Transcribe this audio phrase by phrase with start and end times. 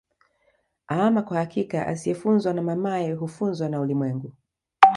[0.91, 4.33] Aama kwa hakika asiyefunzwa na mamaye hufuzwa na ulimwengu